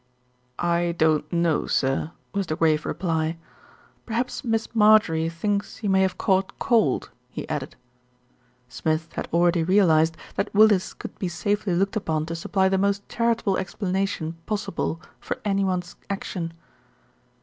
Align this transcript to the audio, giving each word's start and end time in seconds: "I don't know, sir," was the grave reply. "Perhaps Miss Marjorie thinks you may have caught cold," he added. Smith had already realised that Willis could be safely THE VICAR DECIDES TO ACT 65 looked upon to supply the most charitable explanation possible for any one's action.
"I 0.57 0.95
don't 0.97 1.31
know, 1.31 1.67
sir," 1.67 2.09
was 2.33 2.47
the 2.47 2.55
grave 2.55 2.87
reply. 2.87 3.37
"Perhaps 4.07 4.43
Miss 4.43 4.67
Marjorie 4.73 5.29
thinks 5.29 5.83
you 5.83 5.91
may 5.91 6.01
have 6.01 6.17
caught 6.17 6.57
cold," 6.57 7.11
he 7.29 7.47
added. 7.47 7.75
Smith 8.67 9.13
had 9.13 9.27
already 9.31 9.61
realised 9.61 10.17
that 10.37 10.51
Willis 10.55 10.95
could 10.95 11.19
be 11.19 11.27
safely 11.27 11.73
THE 11.73 11.85
VICAR 11.85 11.99
DECIDES 11.99 11.99
TO 11.99 11.99
ACT 11.99 12.03
65 12.03 12.15
looked 12.15 12.25
upon 12.25 12.25
to 12.25 12.35
supply 12.35 12.67
the 12.67 12.83
most 12.83 13.09
charitable 13.09 13.57
explanation 13.57 14.37
possible 14.47 14.99
for 15.19 15.37
any 15.45 15.63
one's 15.63 15.95
action. 16.09 16.53